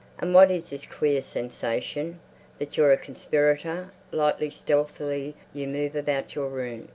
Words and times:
And 0.17 0.33
what 0.33 0.49
is 0.49 0.71
this 0.71 0.83
queer 0.87 1.21
sensation 1.21 2.19
that 2.57 2.75
you're 2.75 2.91
a 2.91 2.97
conspirator? 2.97 3.91
Lightly, 4.11 4.49
stealthily 4.49 5.35
you 5.53 5.67
move 5.67 5.95
about 5.95 6.33
your 6.33 6.49
room. 6.49 6.89